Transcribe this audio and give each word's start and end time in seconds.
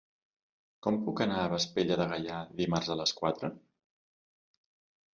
Com 0.87 0.97
puc 1.09 1.21
anar 1.25 1.43
a 1.43 1.51
Vespella 1.51 1.99
de 2.03 2.09
Gaià 2.15 2.41
dimarts 2.65 2.93
a 2.97 3.01
les 3.05 3.17
quatre? 3.23 3.55